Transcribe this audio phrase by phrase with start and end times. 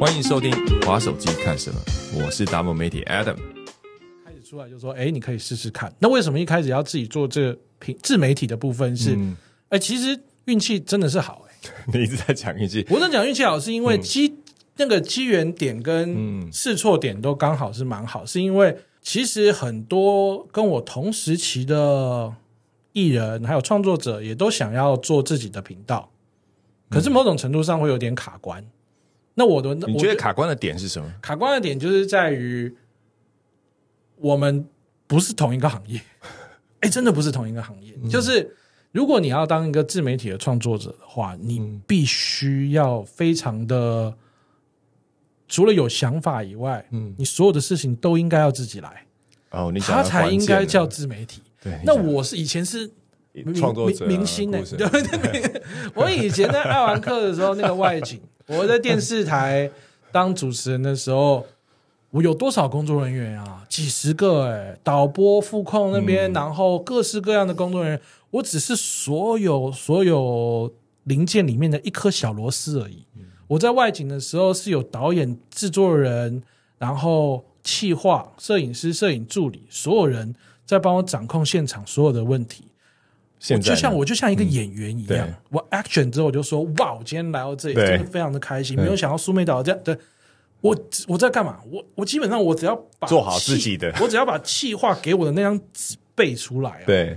[0.00, 0.50] 欢迎收听
[0.86, 1.78] 《滑手机看什么》，
[2.24, 3.36] 我是达摩媒体 Adam。
[4.24, 5.94] 开始出来就说，哎，你可以试试看。
[5.98, 8.96] 那为什么一开始要自己做这平自媒体的部分？
[8.96, 9.14] 是，
[9.68, 14.34] 哎，其实运气真的是好，哎， 你一直在讲运气，我在讲运气好，是因为机
[14.76, 22.32] 那个机缘点跟试错点都刚好是蛮好，是因为其实很多跟我同时期的
[22.94, 26.10] 艺人还有创作者也都想要做自己的频道，
[26.88, 28.64] 可是某种程度上会有点卡关。
[29.40, 31.10] 那我的你觉得卡关的点是什么？
[31.22, 32.70] 卡关的点就是在于
[34.16, 34.68] 我们
[35.06, 35.98] 不是同一个行业，
[36.80, 37.94] 哎，真的不是同一个行业。
[38.10, 38.54] 就是
[38.92, 44.14] 如果你要当一个自媒体的创作者的话，你必须要非常的
[45.48, 49.06] 除了有想法以外，嗯，你所有的事情都应该要自己来
[49.52, 51.40] 哦，你他才应该叫自媒体。
[51.62, 52.90] 对，那我是以前是
[53.56, 55.62] 创作者明星呢，对对？
[55.96, 58.20] 我以前在爱玩客的时候，那个外景。
[58.50, 59.70] 我在电视台
[60.10, 61.46] 当主持人的时候，
[62.10, 63.64] 我有多少工作人员啊？
[63.68, 68.00] 几十个哎，导播、副控那边，然后各式各样的工作人员，
[68.32, 70.72] 我只是所有所有
[71.04, 73.04] 零件里面的一颗小螺丝而已。
[73.46, 76.42] 我在外景的时候是有导演、制作人，
[76.78, 80.34] 然后气化、摄影师、摄影助理，所有人
[80.66, 82.64] 在帮我掌控现场所有的问题。
[83.48, 89.80] 我就像我就像一个演员一样，我 action 之后我就说哇，我今天来到这里真的非常的开心，没有想到苏梅岛这样。
[89.82, 89.96] 对，
[90.60, 91.58] 我我在干嘛？
[91.70, 97.16] 我我基本上我只要把做好自己的， 我只要把气话给我的那张纸背出来，对，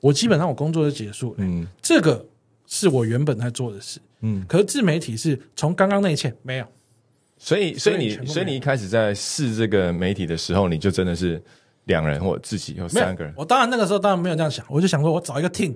[0.00, 1.38] 我基本上我工作就结束了。
[1.38, 2.24] 嗯，这个
[2.68, 3.98] 是我原本在做的事。
[4.20, 6.66] 嗯，可是自媒体是从刚刚那一切没有，
[7.38, 11.42] 所以所以你所以你一开始在试这个媒体的时候，你就真的是。
[11.86, 15.72] 两人或自己有三个人，我当然那个时候当然没有这样想，我就想说，我找一个 team，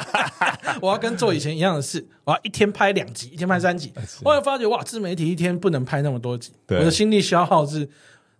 [0.80, 3.92] 我要跟做以前一样的事，我要一天拍两集，一天拍三集。
[4.24, 7.86] 后来发觉哇，自媒体一天不能拍那么多集，我的心力消耗是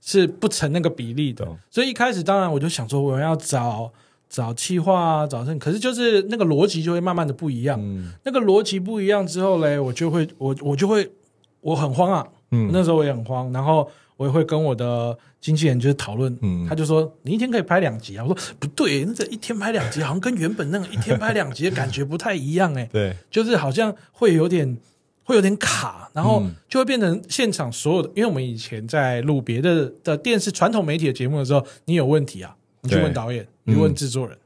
[0.00, 1.47] 是不成那个比例的。
[1.70, 3.92] 所以一开始当然我就想说，我要找
[4.30, 7.79] 找企划，找可是就是那个逻辑就会慢慢的不一样。
[8.24, 11.12] 那个逻辑不一样之后嘞，我就会我我就会
[11.61, 13.86] 我很慌啊，嗯，那时候我也很慌，然后。
[14.17, 16.37] 我也会跟我的经纪人就是讨论，
[16.69, 18.25] 他就说你一天可以拍两集啊。
[18.25, 22.89] 我说不对，那这一天拍两集好像跟原本那个一天拍两集的感觉不太一样哎。
[22.93, 24.77] 对，就是好像会有点
[25.25, 28.09] 会有点卡，然后就会变成现场所有的。
[28.15, 34.39] 因为我们以前在录别的的电视传统媒体的节目的时候，你有问题啊，你去问导演，你问制作人。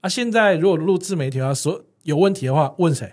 [0.00, 3.12] 啊，现在如果录自媒体的话，所有问题的话，问谁？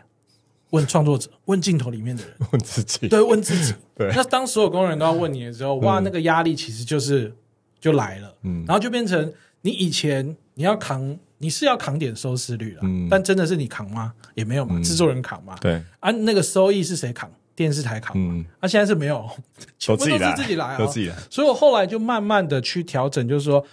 [0.71, 3.73] 问创作者，问镜头里面的人， 问自己，对，问自己。
[3.95, 7.33] 对，那当所有工人都要问你的时候，哇，那个压力其实就是
[7.79, 8.35] 就来了。
[8.43, 9.31] 嗯，然后就变成
[9.61, 14.13] 你以前你要扛，你是要扛点收视率了，嗯，但真的是你扛吗？
[14.33, 15.55] 也没有嘛，制作人扛嘛。
[15.61, 17.31] 对，啊，那个收益是谁扛？
[17.55, 18.43] 电视台扛嘛。
[18.59, 19.29] 啊，现在是没有，
[19.79, 21.15] 全部都是自己来，都自己来。
[21.29, 23.65] 所以我后来就慢慢的去调整，就是说。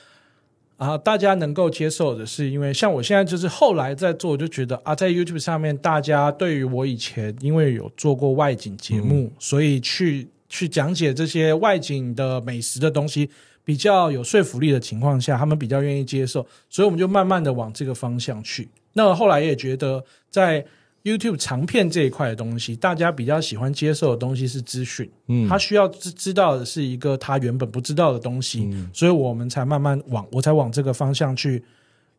[0.83, 13.31] 啊，大家能够接受的是，因为像我现在就是后来在做，就觉得啊，在 YouTube 上面，大家对于我以前因为有做过外景节目，所以去去讲解这些外景的美食的东西
[13.65, 18.69] 比较有说服力的情况下，他们比较愿意接受，所以我们就慢慢的往这个方向去。
[18.95, 20.65] 那后来也觉得在。
[21.05, 31.63] YouTube 长片这一块的东西，大家比较喜欢接受的东西是资讯，嗯，他需要知知道的是一个他原本不知道的东西，所以我们才慢慢往我才往这个方向去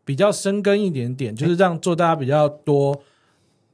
[0.03, 3.01] 比较深耕一点点，就是让做大家比较多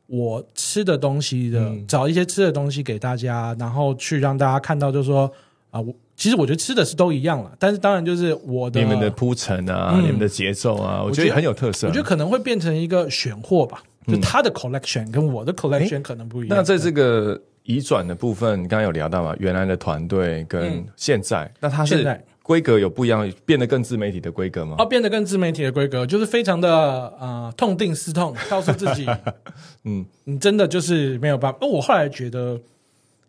[0.06, 5.32] 我吃的东西的，找一些吃的东西给大家，然后去让大家看到，就是说
[5.72, 13.82] 啊，我其实我觉得吃的是都一样了，但是当然就是我的你们的铺陈啊，你们的节奏啊，我觉得很有特色，我觉得可能会变成一个选货吧。
[14.08, 16.58] 就他的 collection 跟我的 collection 可能不一样。
[16.58, 19.36] 那在这个移转的部分，刚刚有聊到嘛？
[19.40, 24.76] 原来的团队跟现在，那它是规格有不一样，变得更自媒体的规格吗？
[24.80, 29.06] 哦，变得更自媒体的规格，就是非常的啊，痛定思痛，告诉自己，
[29.86, 31.60] 嗯，你真的就是没有办法。
[31.68, 32.60] 我后来觉得，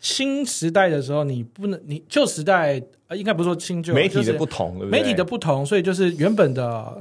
[0.01, 6.97] 新时代的时候，你不能，你旧时代啊，应该不是说新旧媒体的不同，媒体的不同，所以就是原本的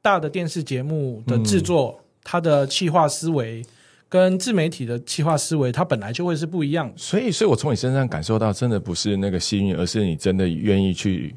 [0.00, 1.96] 大的电视节目的制作。
[2.24, 3.64] 他的企划思维
[4.08, 6.92] 跟自媒体的企划思维，它本来就会是不一样。
[6.96, 11.34] 所以，所以我从你身上感受到，真的不是那个幸运，而是你真的愿意去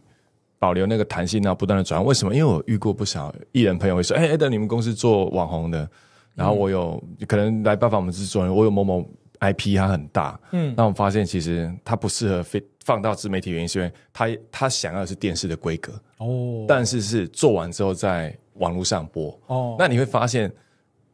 [0.59, 2.05] 保留那个弹性，然后不断的转换。
[2.05, 2.35] 为什么？
[2.35, 5.89] 因为我遇过不少艺人朋友会说：“哎，等你们公司做网红的，
[6.33, 9.09] 然后我有可能来拜访我们制作人，我有某某
[9.39, 10.37] IP，它很大。
[10.51, 20.51] 嗯，那我们发现其实它不适合非放到自媒体，原因是因为他他想要的是电视的规格哦，但是是做完之后在网络上播哦，那你会发现。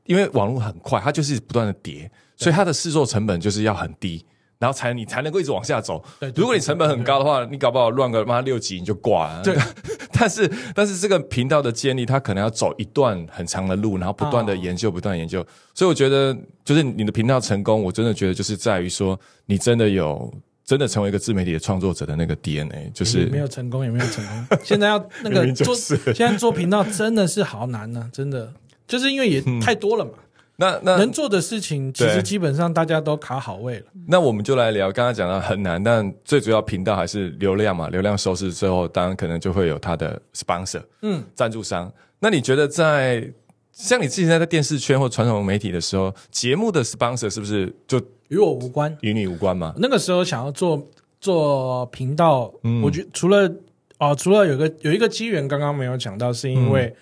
[0.06, 4.25] 因为网络很快，它就是不断的叠，所以它的试错成本就是要很低。
[4.59, 6.03] 然后才你才能够一直往下走。
[6.36, 9.42] 如果你成本很高的话，你搞不好乱个妈六级你就挂了。
[9.42, 9.57] 对，
[10.13, 15.44] 但是但是这个频道的建立，它可能要走一段很长的路，然后不断的哦研究，不断研究。
[15.74, 20.31] 所以我觉得，就是你的频道成功，我真的觉得就是在于说，你真的有
[20.63, 24.59] 真的成为一个自媒体的创作者的那个 DNA，就是也没有成功，也没有成功。
[24.63, 28.54] 现在要那个 做，是现在做频道真的是好难呢、真的，
[28.91, 30.11] 就是因为也太多了嘛。
[30.57, 33.85] 那那能做的事情，其实基本上大家都卡好位了。
[34.05, 41.91] 那我们就来聊，刚刚讲到很难，但最主要频道还是流量嘛，流量收视之后，当然可能就会有它的 sponsor，嗯，赞助商。
[42.19, 43.27] 那你觉得在
[43.71, 48.95] 像你之前在电视圈或传统媒体的时候，节目的 sponsor 是不是就与我无关。
[49.01, 49.73] 与你无关吗？
[49.77, 50.85] 那个时候想要做
[51.19, 53.51] 做频道，嗯我觉除了
[53.97, 56.95] 哦，除了有个有一个机缘，刚刚没有讲到，是因嗯为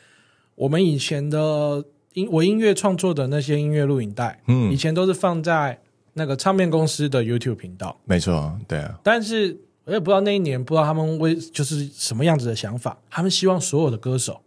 [0.60, 1.86] 我们以前的
[2.16, 4.70] 音我音乐创作的那些音乐录影带，嗯。
[4.70, 5.80] 以前都是放在
[6.14, 14.42] 那个唱片公司的 YouTube 频道，没错，对啊，但是我也不知道那一年不知道他们为就是什么样子的想法，他们希望所有的歌手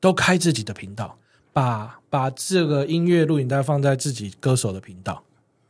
[0.00, 1.16] 都开自己的频道，
[1.52, 5.22] 把把这个音乐录影带放在自己歌手的频道。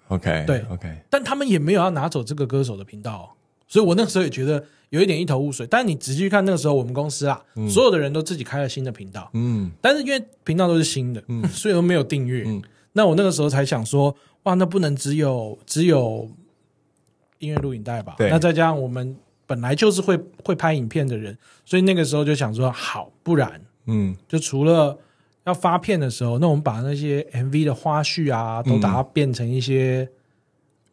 [0.09, 3.29] OK，对，OK，但他们也没有要拿走这个歌手的频道、哦，
[3.67, 5.67] 所以我那个时候也觉得有一点一头雾水。
[5.67, 12.45] 但你仔细去看那个时候我们公司啊，所有的人都自己开了新的频道，嗯但是因为频道都是新的，嗯所以都没有订阅。
[12.47, 16.27] 嗯那我那个时候才想说，哇，那不能只有只有
[17.41, 18.15] 音乐录影带吧？
[18.17, 19.15] 对那再加上我们
[19.47, 24.99] 本来就是会会拍影片的人，所以那个时候就想说，好，不然嗯就除了
[25.45, 30.09] 要发片的时候，那我们把那些 MV 的花絮啊，都把它变成一些、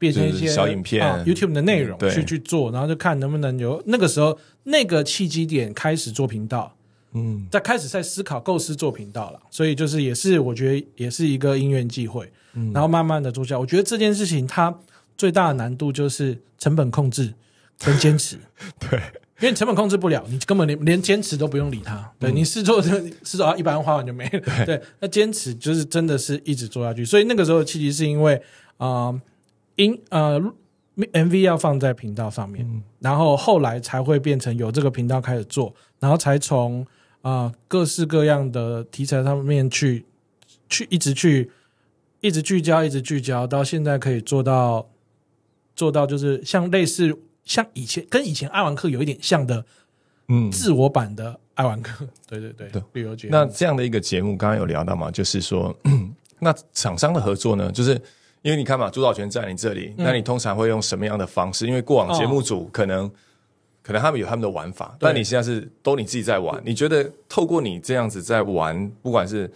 [0.03, 6.75] 变成一些小影片啊 YouTube 的内容去去做，然后就看能不能有那个时候那个契机点开始做频道，
[7.13, 14.77] 嗯在开始在思考构思做频道了，所以就是也是我觉得也是一个因缘际会，嗯然后慢慢的做下来，我觉得这件事情它
[15.17, 17.33] 最大的难度就是成本控制
[17.79, 18.37] 跟坚持。
[18.77, 18.99] 对，
[19.39, 22.11] 因为成本控制不了，你根本连连坚持都不用理它。
[22.19, 24.65] 对、嗯你试做试做啊，一百万花完就没了。
[24.65, 27.05] 对，那坚持就是真的是一直做下去。
[27.05, 28.35] 所以那个时候的契机是因为
[28.77, 29.21] 啊、呃
[29.75, 30.39] 音呃
[30.95, 32.83] MV 要放在频道上面，嗯。
[32.99, 36.81] 然后后来才会变成有这个频道开始做，然后才从
[37.21, 40.05] 啊、呃各式各样的题材上面去
[40.69, 41.49] 去一直去
[42.21, 44.87] 一直聚焦，一直聚焦，到现在可以做到
[45.75, 49.65] 做到就是像类似像以前跟以前爱玩客有一点像的
[50.27, 50.51] 嗯。
[50.51, 52.81] 自我版的爱玩客， 对对对，对。
[52.93, 53.31] 旅游节目。
[53.31, 55.75] 那这样的一个节目，刚刚有聊到嘛，就是说，
[56.39, 57.99] 那厂商的合作呢，就是
[58.43, 61.65] 因为你看嘛，主导权在你这里，那你通常会用什么样的方式？
[61.65, 63.09] 因为过往节目组可能、
[63.81, 69.49] 可能他们有他们的玩法，对但你现在是都你自己在玩，你觉得透过你这样子在玩，不管是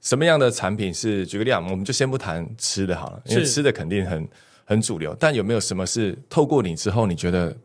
[0.00, 4.28] 什么样的产品是，举个例啊，我们就先不谈吃的好了，因为吃的肯定很
[4.64, 7.56] 很主流，但有没有什么是透过你之后，你觉得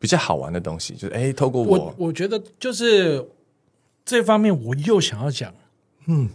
[0.00, 0.94] 比较好玩的东西？
[0.94, 3.24] 就是哎，透过我我，我觉得就是
[4.04, 5.54] 这方面我又想要讲，
[6.06, 6.28] 嗯，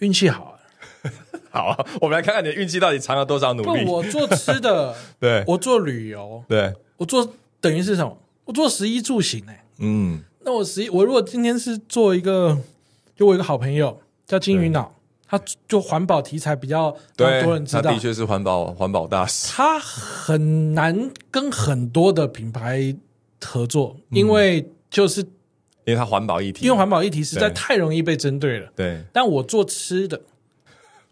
[0.00, 0.57] 运气好啊。
[1.50, 3.84] 好啊，我们来看看你的运气到底藏了多少努不，力。
[3.84, 5.42] 我做吃的， 对。
[5.46, 8.16] 我做旅游，对，我做等于是什么？
[8.44, 10.22] 我做十一住行哎、嗯。
[10.40, 12.58] 那我十一，我如果今天是做一个，
[13.16, 14.94] 就我一个好朋友叫金鱼脑，
[15.26, 17.82] 他就环保题材比较让对多人，知道。
[17.82, 19.52] 他的，确是环保环保大使。
[19.52, 22.96] 他很难跟很多的品牌
[23.42, 28.70] 合作，因为就是因为他环保议题，因为环保议题实在太容易被针对了。
[28.76, 29.02] 对。
[29.12, 30.20] 但我做吃的，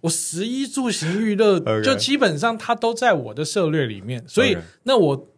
[0.06, 5.28] 我十一住行娱乐就基本上它都在我的策略里面，所以那我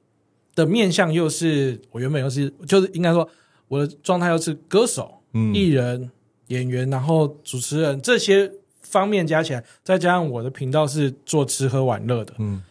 [0.55, 3.29] 的面向又是我原本又是就是应该说
[3.69, 5.55] 我的状态又是歌手、嗯。
[5.55, 6.11] 艺人、
[6.49, 12.63] 演员，然后主持人这些方面加起来，再加上我的频道是做吃喝玩乐的，嗯。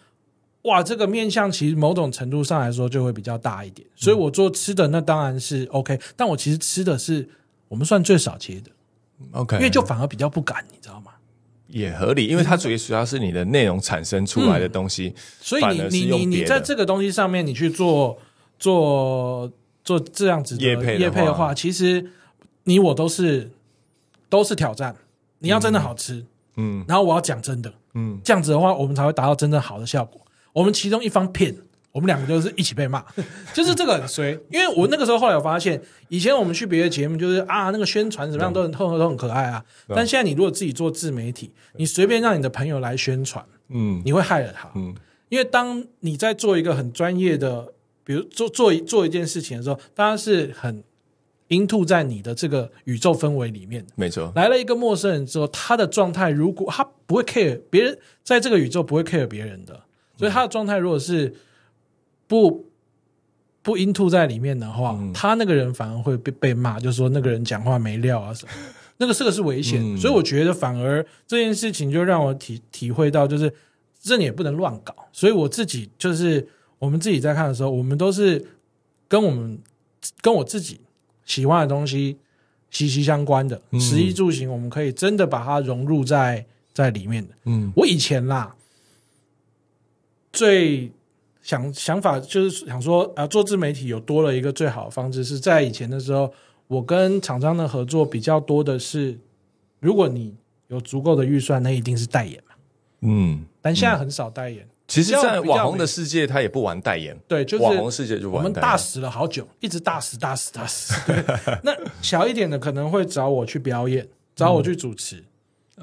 [0.64, 7.28] 哇，这个面向其实某种程度上来说就会比较大一点，所以我做吃的那当然是 OK，但我其实吃的是
[7.70, 8.70] 我们算最少接的
[9.32, 11.07] ，，OK，因为就反而比较不敢，你知道吗？
[11.68, 18.18] 也合理，因为它主要主要是你的内容产生出来的东西，所以你你你你在这个东西上面，你去做
[18.58, 19.52] 做
[19.84, 22.12] 做这样子的业配的业配的话话，其实
[22.64, 23.52] 你我都是
[24.30, 24.96] 都是挑战。
[25.40, 30.20] 你要真的好吃，嗯然后我要讲真的，嗯，这样子的话，我们才会达到真正好的效果。
[30.54, 31.56] 我们其中一方骗，
[31.92, 33.04] 我们两个就是一起被骂，
[33.54, 34.32] 就是这个很衰。
[34.52, 44.02] 因为我那个时候后来有发现，以前我们去别的节目，就是啊那个宣传怎么样都很都都很可爱啊，但现在你如果自己做自媒体，你随便让你的朋友来宣传，嗯。
[44.06, 44.70] 你会害了他。
[44.76, 44.94] 嗯。
[45.30, 50.84] 因为当你在做一个很专业的，比如做做一做一件事情的时候，大家是很
[51.50, 53.86] into 在你的这个宇宙氛围里面。
[53.86, 53.92] 的。
[53.96, 59.84] 没错，来了一个陌生人之后，他的状态如果他不会 care 别人，在这个宇宙不会 care 别人的，
[60.16, 61.34] 所以他的状态如果是
[62.28, 62.66] 不
[63.62, 68.52] 不 into 在里面的话，嗯他那个人反而会被被骂，就说那个人讲话没料啊什么。
[69.00, 73.54] 那个这个是危险，嗯所以我觉得反而这件事情就让我体体会到，就是
[74.02, 74.96] 这你也不能乱搞。
[75.12, 76.48] 所以我自己就是
[76.80, 78.44] 我们自己在看的时候，我们都是
[79.08, 79.60] 跟我们
[80.22, 80.82] 跟我自己
[81.26, 82.18] 喜欢的东西
[82.72, 86.44] 息息相关的，嗯食衣住行，我们可以真的把它融入在
[86.74, 87.34] 在里面的。
[87.46, 88.56] 嗯我以前啦，
[90.34, 90.92] 最
[91.48, 96.30] 想想法就是想说啊，做自媒体有多了一个最好的方式，是在以前的时候，
[96.68, 99.18] 我跟厂商的合作比较多的是，
[99.80, 100.36] 如果你
[100.68, 102.56] 有足够的预算，那一定是代言嘛。
[103.00, 108.44] 嗯，但现在很少代言，其实，在网红的世界，他也不玩代言，对，就是网红世界就玩我。
[108.44, 110.94] 们大死了好久，一直大死大死大死。
[111.10, 111.24] 对，
[111.64, 115.24] 那小一点的可能会找我去表演，找我去主持。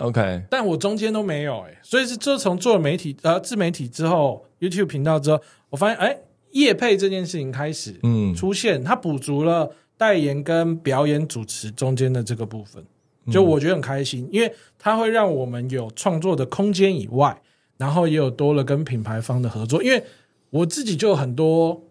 [0.00, 5.40] OK，但我中间都没有哎、所以是自从做了媒体呃自媒体之后，YouTube 频道之后，
[5.70, 6.16] 我发现哎，
[6.52, 8.34] 业配这件事情开始嗯。
[8.34, 12.84] 出现，它补足了代言跟表演主持中间的这个部分，
[13.30, 17.40] 就我觉得很开心，因为它会让我们有创作的空间以外，
[17.76, 20.02] 然后也有多了跟品牌方的合作，因为
[20.50, 21.82] 我自己就有很多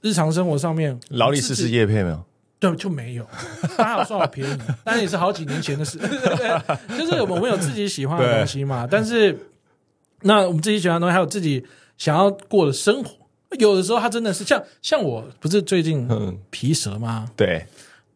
[0.00, 2.24] 日常生活上面劳力士是叶配没有？
[2.60, 3.24] 对，就没有，
[3.76, 5.96] 当然有算我便宜，当然也是好几年前的事。
[5.98, 9.38] 对 就是我们有自己喜欢的东西嘛，但是
[10.22, 11.64] 那我们自己喜欢的东西，还有自己
[11.98, 13.10] 想要过的生活，
[13.58, 16.38] 有的时候他真的是像像我不是最近嗯。
[16.50, 17.30] 皮蛇吗？
[17.36, 17.66] 对，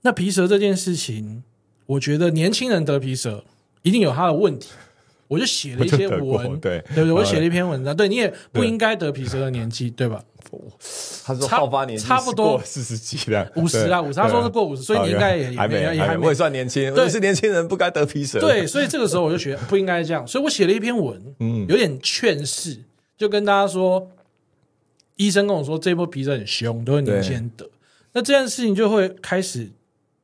[0.03, 1.43] 那皮蛇这件事情，
[1.87, 3.45] 我觉得年轻人得皮蛇
[3.83, 4.71] 一定有他的问题，
[5.29, 7.13] 我就写了一些文，对对不对？
[7.13, 10.23] 我呃写了一篇文章，对，你也不应该得皮蛇的年纪，对吧？
[11.25, 14.11] 他说差好发年纪差不多四十几了，五十啦，对。
[14.11, 17.05] 五十，他说是过五十，所以你应该也还没也也还还没，我也算年轻，对。
[17.05, 18.39] 我是年轻人，不该得皮蛇。
[18.39, 21.67] 对，所以这个时候我就觉得不应该这样，所以我写了一篇文，嗯。
[21.69, 22.77] 有点劝世，
[23.23, 24.11] 就跟大家说，
[25.15, 27.71] 医生跟我说这波皮疹很凶，都是年轻人得，
[28.15, 29.71] 那这件事情就会开始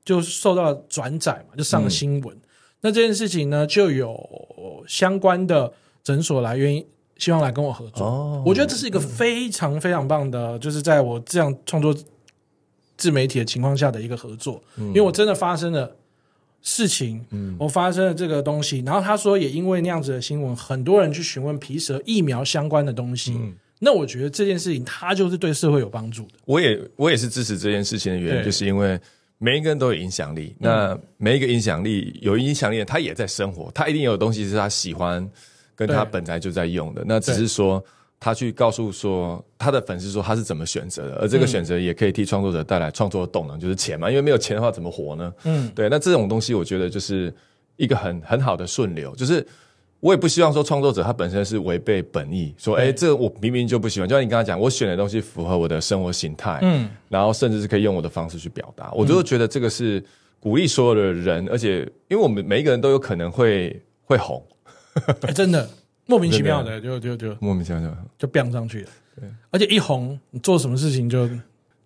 [0.05, 2.37] 就受到转载嘛，就上了新闻。
[2.81, 6.85] 那这件事情呢，就有相关的诊所来愿意
[7.19, 8.05] 希望来跟我合作。
[8.05, 11.95] 哦我觉得这是一个非常非常棒的，就是在我这样创作
[12.97, 15.95] 自媒体的情况下的一个合作，因为我真的发生了
[16.63, 17.25] 事情，
[17.59, 23.39] 我发生了这个东西，然后他说也因为那样子的新闻，很多人去询问皮蛇疫苗相关的东西，
[23.79, 28.99] 那我觉得这件事情它就是对社会有帮助的，我也我也是支持这件事情的原因，就是因为
[29.39, 30.55] 每一个人都有影响力。
[30.59, 35.27] 那每一个影响力有影响力的，他也在生活，他一定有东西是他喜欢，
[35.77, 37.05] 跟他本来就在用的。
[37.07, 37.83] 那只是说
[38.21, 44.09] 他去告诉说他的粉丝说他是怎么选择的，而这个选择也可以替创作者带来创作的动能，就是钱嘛。
[44.11, 45.33] 因为没有钱的话怎么活呢？
[45.45, 45.89] 嗯，对。
[45.89, 47.33] 那这种东西我觉得就是
[47.77, 49.47] 一个很很好的顺流，就是。
[50.01, 58.93] 我也不希望说创作者他本身是违背本意，说哎，对这个我明明就不喜欢，就像你刚才讲，我选的东西符合我的生活形态，嗯，然后甚至是可以用我的方式去表达。
[58.93, 60.01] 我就觉得这个是
[60.39, 64.41] 鼓励所有的人，而且因为我们每一个人都有可能会会红，
[65.23, 65.69] 哎真的
[66.09, 71.29] 莫名其妙的就就就莫名其妙就就变上去了，对而且一红，你做什么事情就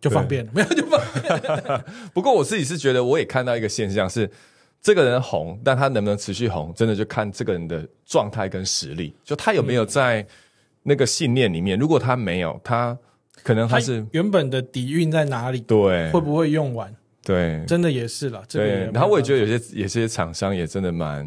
[0.00, 1.85] 就方便了，没有就方便。
[2.14, 4.31] 不过我自己是觉得，我也看到一个现象是，
[4.81, 10.25] 这个人红，但他能不能持续红，真的就看这个人的状态跟实力，就他有没有在
[10.85, 11.76] 那个信念里面。
[11.76, 12.97] 如果他没有，他
[13.43, 15.61] 可能他它是原本的底蕴在哪里？
[15.62, 16.95] 对会不会用完？
[17.25, 21.25] 对真的也是了，这个对，然后我也觉得有些有些厂商也真的蛮，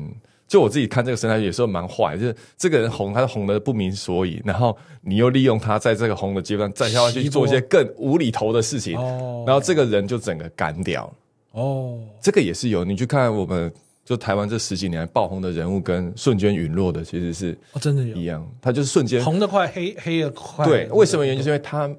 [0.48, 11.14] 就我自己看这个生态有时候蛮坏，就是这个人红，他红的不明所以，然后你又利用他在这个红的阶段再下去做一些更无厘头的事情，哦然后这个人就整个干掉了。
[11.62, 13.74] 哦，这个也是有，你去看我们
[14.04, 20.66] 就台湾这十几年来爆红的人物跟瞬间陨落的其实是哦，真的有一样，他就是瞬间红的快，黑黑的快。
[20.66, 21.90] 对，为什么原因就是因为他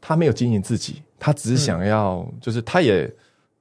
[0.00, 3.10] 他没有经营自己，他只是想要，就是他也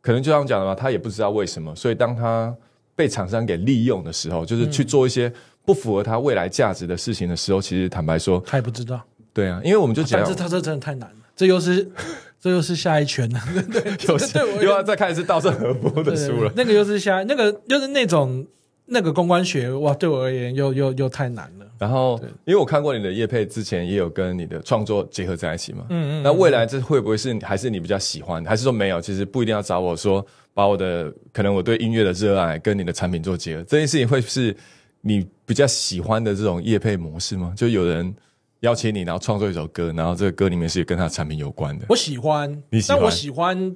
[0.01, 2.53] 可能就像讲的嘛，他也不知道为什么，所以当他
[2.95, 5.31] 被厂商给利用的时候，就是去做一些
[5.65, 9.01] 不符合他未来价值的事情的时候，其实坦白说，他也不知道，
[9.33, 11.89] 对啊，因为我们就讲但是他这真的太难了，这又是
[12.39, 13.39] 这又是下一圈了，
[13.71, 16.51] 对 对又是又要再看一次稻盛和 夫的书了。
[16.55, 18.45] 那个又是下那个又是那种
[18.85, 21.65] 那个公关学哇，对我而言又又又太难了。
[21.79, 25.85] 然后，因为我看过你的叶配，之前也有跟你的创作结合在一起嘛。
[25.89, 29.01] 嗯嗯那未来这会不会是还是你比较喜欢，还是说没有？
[29.01, 34.55] 其实不一定要找我说，把我的可能我对音乐的热爱跟你的产品做结合，这件事情会是
[35.01, 37.53] 你比较喜欢的这种叶配模式吗？
[37.57, 38.13] 就有人
[38.61, 41.85] 邀请你，然后创作一首歌，然后这个歌里面是跟他的产品有关的。
[41.89, 43.73] 我喜欢，你喜欢但我喜欢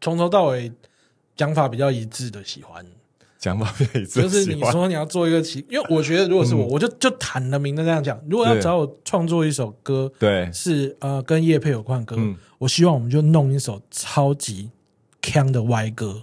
[0.00, 0.70] 从头到尾
[1.34, 2.84] 讲法比较一致的喜欢。
[3.40, 12.36] 讲马屁最就是你说你要做一个奇，因为我觉得如果是我，我就就坦了明的这样讲，如果要找我创作一首歌，对，是呃跟叶配有关的歌，嗯。
[12.58, 14.68] 我希望我们就弄一首超级
[15.22, 16.22] 腔的歪歌。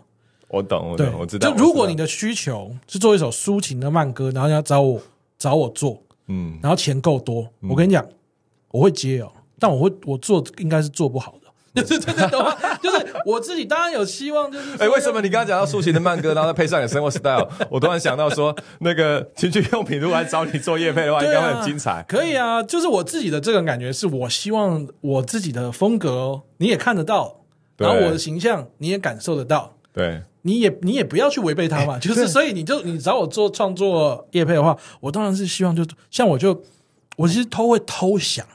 [0.50, 1.50] 我懂，我懂，我知道。
[1.50, 5.02] 就如果你的需求是做一首抒情的慢歌，然后你要找我
[5.40, 8.08] 找我做，嗯，然后钱够多，我跟你讲，
[8.70, 11.47] 我会接哦，但我会我做应该是做不好的。
[11.82, 12.56] 就是真的懂吗？
[12.82, 22.04] 就是我自己当然有希望，就是哎、说为什么你刚刚讲到抒情的慢歌，然后再配上你的生活 style， 我突然想到说，那个情趣用品如果来找你做夜配的话，应该会很精彩。
[22.08, 27.42] 可以啊，就是我自己的这个感觉，是我希望我自己的风格你也看得到，
[27.76, 32.00] 对然后我的形象你也感受得到，对，你也你也不要去违背它嘛。
[32.00, 36.64] 就是所以你就你找我做创作业配的话，我当然是希望就像我就
[37.18, 38.46] 我其实偷会偷想？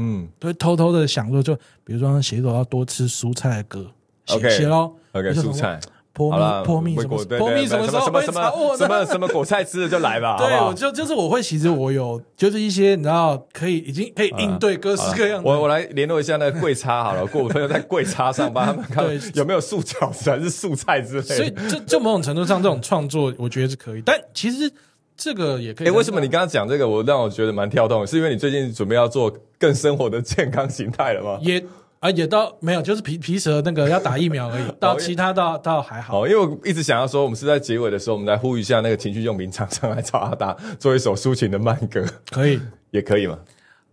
[0.00, 1.54] 嗯都会偷偷的想说，就
[1.84, 3.86] 比如说写一首要多吃蔬菜的歌，
[4.26, 5.78] 写 OK 写喽，OK，蔬菜。
[6.12, 10.74] 泼好了，蜜泼蜜喂什么泼果对对蜜什么时候什么什会炒我么什么什么果菜吃的就来吧， 对，我？
[10.74, 15.48] 就就是我会，其实我有就是一些你知道可以已经可以应对各式各样的。
[15.48, 21.36] 我我来联络一下那个柜叉好了，过五分钟在柜叉上帮他们看 对有没有素饺子还是素菜之类的。
[21.36, 24.70] 所以就就某种程度上，这种创作我觉得是可以，但其实
[25.20, 25.88] 这个也可以。
[25.88, 28.06] 哎、为什么你刚刚讲这个，我让我觉得蛮跳动？
[28.06, 31.38] 是因为你最近准备要做更生活的健康形态了吗？
[31.42, 31.62] 也
[32.00, 36.14] 啊也到没有，就是皮皮蛇那个要打疫苗而已，到哦 其他倒倒还好。
[36.14, 42.58] 好，因为我一直想要说，我们是在结尾的时候，我们来呼吁一下那个情趣用品厂商来找阿达做一首抒情的慢歌，可以，
[42.90, 43.38] 也可以吗？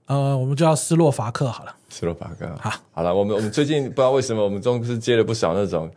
[0.05, 1.75] 呃，我们就要斯洛伐克好了。
[1.89, 2.49] 斯洛伐克。
[2.61, 5.91] 好，好了，我们我们最近不知道为什么，我们中是接了不少那种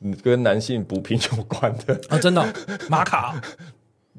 [0.00, 2.46] 嗯跟男性补品有关的啊，真的哦、
[2.88, 3.34] 马卡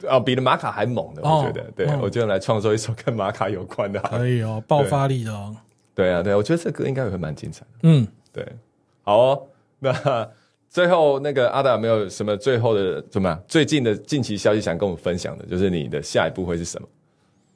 [0.07, 1.63] 啊，比的玛卡还猛的，我觉得。
[1.75, 3.99] 对，我就来创作一首跟玛卡有关的。
[4.01, 5.55] 可以哦，爆发力的哦。
[5.95, 7.67] 对啊，对啊，我觉得这歌应该也会蛮精彩的。
[7.83, 8.45] 嗯，对，
[9.03, 9.47] 好哦。
[9.79, 10.29] 那
[10.69, 13.43] 最后那个阿达有没有什么最后的怎么样？
[13.47, 16.87] 最近的近期消息想跟我们分享的，就是你的下一步会是什么？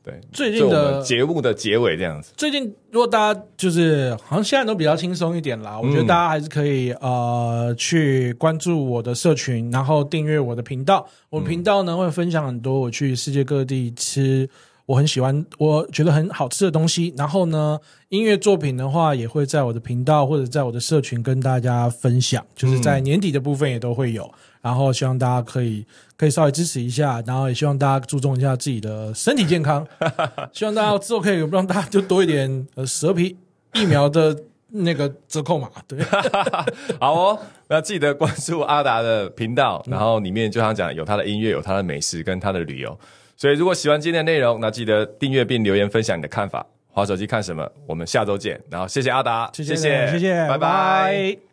[0.04, 2.34] 对，最近的节目的结尾这样子。
[2.36, 11.08] 最近如果大家就是好像现在都比较轻松一点啦，我觉得大家还是可以呃去关注我的社群，然后订阅我的频道。
[11.30, 14.50] 我的频道呢会分享很多我去世界各地吃
[14.86, 24.30] 我很喜欢我觉得很好吃的东西，然后呢音乐作品的话也会在我的频道或者在我的社群跟大家分享，就是在年底的部分也都会有。
[24.62, 29.86] 然后希望大家可以可以稍微支持一下，然后也希望大家注重一下自己的身体健康。
[30.54, 33.36] 希望大家之后可以让大家就多一点呃蛇皮
[33.74, 34.38] 疫苗的
[34.70, 35.70] 那个折扣码。
[35.86, 36.00] 对，
[37.00, 42.98] 好哦，那记得关注阿达的频道，然后里面就像讲有他的音乐，有他的美食跟他的旅游。
[43.36, 46.66] 所以如果喜欢今天的内容，那记得订阅并留言分享你的看法。
[46.90, 47.68] 滑手机看什么？
[47.88, 48.62] 我们下周见。
[48.70, 50.58] 然后谢谢阿达，谢谢谢谢拜。
[50.58, 51.53] 拜